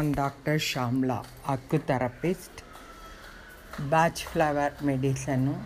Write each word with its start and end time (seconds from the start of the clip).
நான் 0.00 0.12
டாக்டர் 0.16 0.60
ஷாம்லா 0.66 1.16
அக்கு 1.46 1.78
batch 3.90 4.20
flower 4.26 4.76
மெடிசனும் 4.86 5.64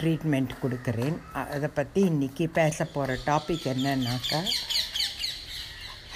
treatment 0.00 0.54
கொடுக்குறேன் 0.62 1.18
அதை 1.44 1.68
பற்றி 1.74 2.00
இன்றைக்கி 2.10 2.46
பேச 2.52 2.86
போகிற 2.86 3.16
டாபிக் 3.26 3.66
என்னன்னாக்கா 3.72 4.40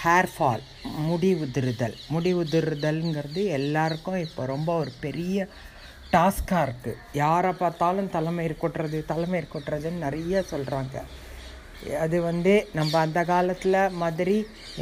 ஹேர் 0.01 0.31
ஃபால் 0.33 0.65
முடி 1.05 1.31
உதிருதல் 1.45 1.97
முடி 2.09 2.33
உதிருதல்ங்கிறது 2.35 3.45
எல்லாருக்கும் 3.59 4.19
இப்போ 4.19 4.45
ரொம்ப 4.47 4.73
ஒரு 4.77 4.95
பெரிய 5.01 5.49
டாஸ்காக 6.11 6.65
இருக்குது 6.65 7.01
யாரை 7.17 7.53
பார்த்தாலும் 7.55 8.11
தலைமை 8.11 8.49
கொட்டுறது 8.57 9.01
தலைமை 9.05 9.45
கொட்டுறதுன்னு 9.47 10.05
நிறைய 10.07 10.45
சொல்கிறாங்க 10.51 10.97
அது 12.03 12.17
வந்து 12.23 12.53
நம்ம 12.73 12.93
அந்த 12.99 13.21
காலத்தில் 13.25 13.79
மாதிரி 14.03 14.37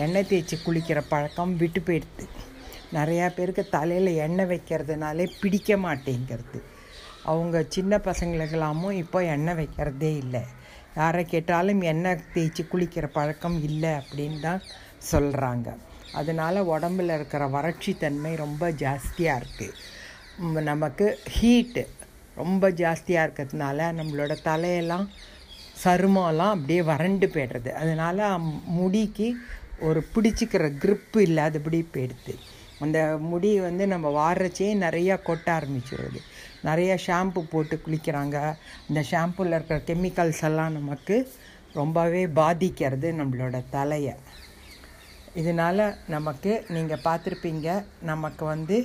எண்ணெய் 0.04 0.28
தேய்ச்சி 0.30 0.56
குளிக்கிற 0.66 0.98
பழக்கம் 1.08 1.56
விட்டு 1.56 1.80
போயிடுது. 1.80 2.26
நிறையா 2.92 3.26
பேருக்கு 3.36 3.64
தலையில் 3.76 4.10
எண்ணெய் 4.26 4.50
வைக்கிறதுனாலே 4.52 5.24
பிடிக்க 5.40 5.76
மாட்டேங்கிறது. 5.76 6.60
அவங்க 7.24 7.64
சின்ன 7.76 7.96
பசங்களுக்கெல்லாமும் 8.08 8.98
இப்போ 9.02 9.18
எண்ணெய் 9.34 9.58
வைக்கிறதே 9.60 10.12
இல்லை. 10.24 10.42
யாரை 10.96 11.22
கேட்டாலும் 11.24 11.80
எண்ணெய் 11.92 12.24
தேய்ச்சி 12.34 12.64
குளிக்கிற 12.72 13.06
பழக்கம் 13.18 13.58
இல்லை 13.62 13.92
அப்படின்னு 14.00 14.40
தான் 14.40 14.62
சொல்கிறாங்க 15.10 15.68
அதனால் 16.12 16.68
உடம்பில் 16.74 17.12
இருக்கிற 17.16 17.44
வறட்சி 17.48 17.92
தன்மை 18.02 18.32
ரொம்ப 18.36 18.64
ஜாஸ்தியாக 18.82 19.40
இருக்குது 19.40 20.62
நமக்கு 20.62 21.06
ஹீட்டு 21.38 21.82
ரொம்ப 22.36 22.70
ஜாஸ்தியாக 22.70 23.24
இருக்கிறதுனால 23.26 23.88
நம்மளோட 23.92 24.32
தலையெல்லாம் 24.44 25.06
சருமம்லாம் 25.84 26.54
அப்படியே 26.56 26.82
வறண்டு 26.82 27.26
போய்டுறது. 27.34 27.70
அதனால் 27.82 28.22
முடிக்கு 28.78 29.28
ஒரு 29.80 30.00
பிடிச்சிக்கிற 30.14 30.64
க்ரிப்பு 30.82 31.18
இல்லாதபடி 31.28 31.80
போயிடுது. 31.94 32.34
அந்த 32.84 33.00
முடி 33.30 33.50
வந்து 33.60 33.84
நம்ம 33.92 34.06
வாடுறச்சே 34.18 34.68
நிறையா 34.84 35.14
கொட்ட 35.26 35.46
ஆரம்பிச்சிடுது 35.58 36.20
நிறையா 36.68 36.94
ஷாம்பு 37.06 37.40
போட்டு 37.52 37.74
குளிக்கிறாங்க. 37.86 38.36
அந்த 38.88 39.00
ஷாம்புவில் 39.10 39.56
இருக்கிற 39.56 39.78
கெமிக்கல்ஸ் 39.88 40.42
எல்லாம் 40.48 40.76
நமக்கு 40.78 41.16
ரொம்பவே 41.74 42.22
பாதிக்கிறது 42.40 43.08
நம்மளோட 43.12 43.56
தலையை. 43.76 44.14
இதனால் 45.40 45.84
நமக்கு 46.14 46.52
நீங்கள் 46.74 47.04
பார்த்துருப்பீங்க 47.04 47.68
நமக்கு 48.10 48.44
வந்து 48.44 48.76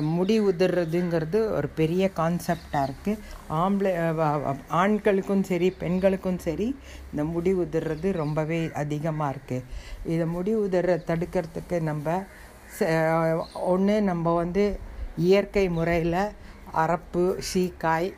முடி 0.00 0.36
உதிர்றதுங்கிறது 0.40 1.38
ஒரு 1.56 1.68
பெரிய 1.74 2.04
கான்செப்டாக 2.16 2.86
இருக்குது 2.88 3.20
ஆம்பளை 3.60 3.92
ஆண்களுக்கும் 4.82 5.44
சரி 5.50 5.68
பெண்களுக்கும் 5.82 6.40
சரி 6.46 6.68
இந்த 7.12 7.24
முடி 7.24 7.52
உதிர்றது 7.54 8.10
ரொம்பவே 8.12 8.60
அதிகமாக 8.74 9.32
இருக்குது 9.34 9.66
இதை 10.12 10.26
முடி 10.26 10.54
உதிர 10.54 10.96
தடுக்கிறதுக்கு 11.10 11.78
நம்ம 11.80 12.16
ஒன்று 13.72 13.96
நம்ம 14.02 14.34
வந்து 14.34 14.64
இயற்கை 15.18 15.64
முறையில் 15.68 16.22
அரப்பு 16.74 17.24
சீக்காய் 17.52 18.10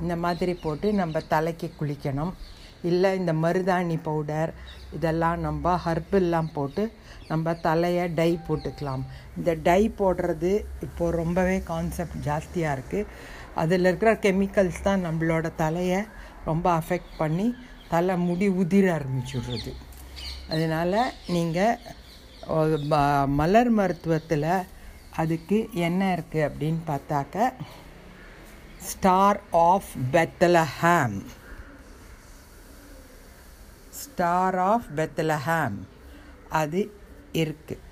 இந்த 0.00 0.14
மாதிரி 0.16 0.52
போட்டு 0.54 0.86
நம்ம 0.92 1.20
தலைக்கு 1.28 1.68
குளிக்கணும். 1.80 2.32
இல்லை 2.90 3.10
இந்த 3.20 3.32
மருதாணி 3.42 3.96
பவுடர் 4.06 4.50
இதெல்லாம் 4.96 5.38
நம்ம 5.46 5.74
ஹர்பெல்லாம் 5.84 6.50
போட்டு 6.56 6.84
நம்ம 7.30 7.54
தலையை 7.66 8.04
டை 8.18 8.30
போட்டுக்கலாம். 8.46 9.02
இந்த 9.38 9.50
டை 9.68 9.82
போடுறது 10.00 10.52
இப்போது 10.86 11.16
ரொம்பவே 11.20 11.58
கான்செப்ட் 11.70 12.18
ஜாஸ்தியாக 12.28 12.76
இருக்குது 12.76 13.08
அதில் 13.62 13.88
இருக்கிற 13.88 14.12
கெமிக்கல்ஸ் 14.24 14.84
தான் 14.88 15.04
நம்மளோட 15.06 15.46
தலையை 15.62 16.00
ரொம்ப 16.50 16.66
அஃபெக்ட் 16.80 17.14
பண்ணி 17.22 17.46
தலை 17.92 18.14
முடி 18.28 18.46
உதிர 18.62 18.86
ஆரம்பிச்சுடுறது. 18.98 19.72
அதனால் 20.52 21.00
நீங்கள் 21.34 21.78
மலர் 23.40 23.70
மருத்துவத்தில் 23.78 24.50
அதுக்கு 25.22 25.58
என்ன 25.86 26.02
இருக்குது 26.16 26.46
அப்படின்னு 26.48 26.80
பார்த்தாக்க 26.90 27.52
star 28.88 29.40
of 29.68 29.90
Bethlehem 30.14 31.16
star 34.04 34.58
of 34.70 34.88
Bethlehem 34.98 35.78
அது 36.60 36.80
இருக்குது 37.42 37.90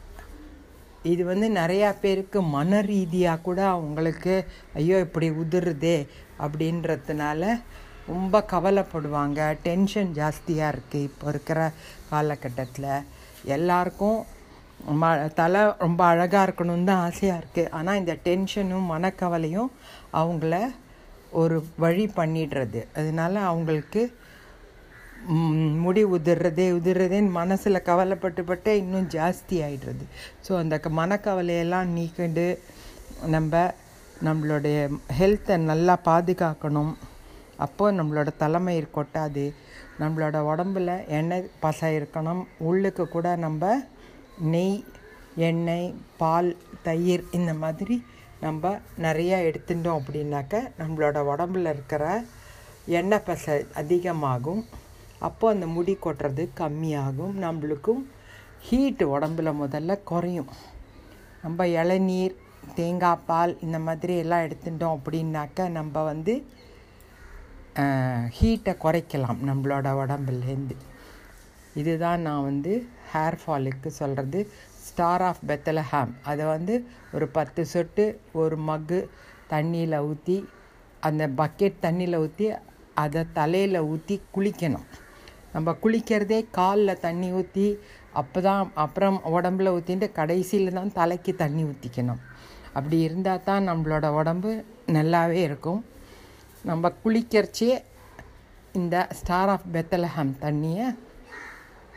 இது 1.10 1.22
வந்து 1.30 1.46
நிறையா 1.60 1.90
பேருக்கு 2.00 2.38
மன 2.54 2.80
ரீதியாக 2.88 3.44
கூட 3.46 3.60
அவங்களுக்கு 3.76 4.34
ஐயோ 4.80 4.96
இப்படி 5.04 5.28
உதிருதே 5.42 5.98
அப்படின்றதுனால 6.44 7.42
ரொம்ப 8.10 8.36
கவலைப்படுவாங்க. 8.52 9.40
டென்ஷன் 9.66 10.10
ஜாஸ்தியாக 10.18 10.72
இருக்குது 10.74 11.06
இப்போ 11.08 11.26
இருக்கிற 11.32 11.58
காலகட்டத்தில். 12.10 12.92
எல்லாருக்கும் 13.56 14.18
ம 15.00 15.08
தலை 15.40 15.62
ரொம்ப 15.84 16.00
அழகாக 16.12 16.44
இருக்கணும்னு 16.46 16.88
தான் 16.90 17.02
ஆசையாக 17.08 17.40
இருக்குது 17.40 17.70
ஆனால் 17.78 17.98
இந்த 18.00 18.14
டென்ஷனும் 18.28 18.90
மனக்கவலையும் 18.92 19.70
அவங்கள 20.20 20.54
ஒரு 21.40 21.56
வழி 21.84 22.06
பண்ணிடுறது. 22.18 22.80
அதனால 22.98 23.34
அவங்களுக்கு 23.50 24.02
முடி 25.84 26.04
உதிர்றதே 26.04 26.66
உதிர்றதேன்னு 26.78 27.30
மனசில் 27.30 27.86
கவலைப்பட்டுப்பட்டே 27.88 28.72
இன்னும் 28.82 29.08
ஜாஸ்தி 29.08 29.56
ஆகிடுறது 29.66 30.04
ஸோ 30.48 30.52
அந்த 30.58 30.80
மனக்கவலையெல்லாம் 31.00 31.88
நீக்கிண்டு 31.96 32.58
நம்ம 33.34 33.72
நம்மளுடைய 34.26 34.78
ஹெல்த்தை 35.18 35.56
நல்லா 35.70 35.98
பாதுகாக்கணும். 36.04 36.92
அப்போது 37.56 37.96
நம்மளோட 37.98 38.28
தலைமை 38.36 38.74
கொட்டாது 38.96 39.44
நம்மளோட 40.00 40.36
உடம்புல 40.50 40.90
எண்ணெய் 41.06 41.50
பசை 41.60 41.88
இருக்கணும். 41.98 42.42
உள்ளுக்கு 42.58 43.08
கூட 43.08 43.36
நம்ம 43.36 43.72
நெய் 44.38 44.84
எண்ணெய் 45.36 45.94
பால் 46.16 46.56
தயிர் 46.82 47.24
இந்த 47.38 47.52
மாதிரி 47.54 47.96
நம்ம 48.40 48.72
நிறையா 49.06 49.38
எடுத்துட்டோம் 49.48 49.98
அப்படின்னாக்க 50.00 50.62
நம்மளோட 50.78 51.18
உடம்புல 51.32 51.72
இருக்கிற 51.74 52.24
எண்ணெய் 52.86 53.26
பசை 53.26 53.66
அதிகமாகும். 53.74 54.62
அப்போது 55.26 55.54
அந்த 55.54 55.66
முடி 55.76 55.94
கொட்டுறது 56.04 56.44
கம்மியாகும். 56.60 57.34
நம்மளுக்கும் 57.44 58.02
ஹீட்டு 58.68 59.04
உடம்புல 59.14 59.50
முதல்ல 59.62 59.96
குறையும். 60.10 60.52
நம்ம 61.44 61.66
இளநீர் 61.80 62.36
தேங்காய் 62.78 63.24
பால் 63.28 63.52
இந்த 63.66 63.78
மாதிரி 63.86 64.14
எல்லாம் 64.22 64.44
எடுத்துட்டோம் 64.46 64.96
அப்படின்னாக்க 64.96 65.68
நம்ம 65.78 66.02
வந்து 66.10 66.34
ஹீட்டை 68.38 68.72
குறைக்கலாம் 68.84 69.40
நம்மளோட 69.48 69.88
உடம்புலேருந்து. 70.02 70.76
இதுதான் 71.80 72.24
நான் 72.26 72.46
வந்து 72.48 72.72
ஹேர் 73.12 73.38
ஃபாலுக்கு 73.42 73.90
சொல்கிறது 74.00 74.40
ஸ்டார் 74.86 75.24
ஆஃப் 75.28 75.42
பெத்தலஹாம் 75.48 76.12
அதை 76.30 76.44
வந்து 76.54 76.74
ஒரு 77.16 77.26
பத்து 77.36 77.62
சொட்டு 77.74 78.04
ஒரு 78.40 78.56
மக்கு 78.68 78.98
தண்ணியில் 79.52 79.96
ஊற்றி 80.08 80.36
அந்த 81.08 81.24
பக்கெட் 81.40 81.78
தண்ணியில் 81.86 82.20
ஊற்றி 82.24 82.48
அதை 83.02 83.22
தலையில் 83.38 83.86
ஊற்றி 83.92 84.16
குளிக்கணும். 84.34 84.88
நம்ம 85.54 85.74
குளிக்கிறதே 85.82 86.40
காலில் 86.58 87.02
தண்ணி 87.06 87.28
ஊற்றி 87.40 87.66
அப்போ 88.20 88.38
தான் 88.48 88.62
அப்புறம் 88.84 89.18
உடம்புல 89.36 89.72
ஊற்றிட்டு 89.76 90.08
கடைசியில் 90.18 90.76
தான் 90.78 90.96
தலைக்கு 90.98 91.32
தண்ணி 91.42 91.62
ஊற்றிக்கணும் 91.70 92.22
அப்படி 92.76 92.98
இருந்தால் 93.06 93.46
தான் 93.48 93.68
நம்மளோட 93.68 94.06
உடம்பு 94.20 94.50
நல்லாவே 94.96 95.40
இருக்கும். 95.48 95.80
நம்ம 96.68 96.92
குளிக்கிறச்சே 97.04 97.70
இந்த 98.80 98.96
ஸ்டார் 99.18 99.50
ஆஃப் 99.54 99.68
பெத்தலஹம் 99.74 100.34
தண்ணியை 100.44 100.86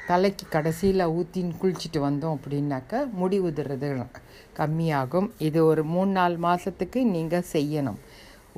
தலைக்கு 0.07 0.45
கடைசியில் 0.55 1.11
ஊற்றின்னு 1.17 1.59
குளிச்சுட்டு 1.61 1.99
வந்தோம் 2.05 2.35
அப்படின்னாக்கா 2.37 2.99
முடி 3.19 3.37
உதிர்றது 3.47 3.89
கம்மியாகும். 4.59 5.29
இது 5.47 5.59
ஒரு 5.71 5.83
மூணு 5.93 6.11
நாலு 6.17 6.37
மாதத்துக்கு 6.47 6.99
நீங்கள் 7.15 7.49
செய்யணும். 7.53 7.99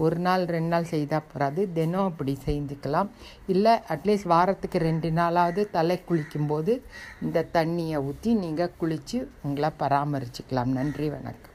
ஒரு 0.03 0.17
நாள் 0.25 0.43
ரெண்டு 0.55 0.71
நாள் 0.73 0.91
செய்தால் 0.93 1.27
போகாது 1.31 1.61
தினம் 1.77 2.07
அப்படி 2.09 2.33
செஞ்சுக்கலாம். 2.47 3.09
இல்லை 3.53 3.73
அட்லீஸ்ட் 3.93 4.31
வாரத்துக்கு 4.33 4.79
ரெண்டு 4.89 5.11
நாளாவது 5.19 5.63
தலை 5.77 5.97
குளிக்கும்போது 6.09 6.75
இந்த 7.25 7.45
தண்ணியை 7.57 7.99
ஊற்றி 8.09 8.33
நீங்கள் 8.43 8.77
குளித்து 8.81 9.19
உங்களை 9.47 9.71
பராமரிச்சுக்கலாம். 9.83 10.71
நன்றி 10.79 11.09
வணக்கம். 11.17 11.54